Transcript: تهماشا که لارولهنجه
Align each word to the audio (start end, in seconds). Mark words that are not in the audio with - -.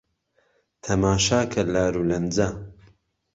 تهماشا 0.81 1.39
که 1.51 1.61
لارولهنجه 1.73 2.47